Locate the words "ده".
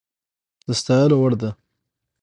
1.41-1.49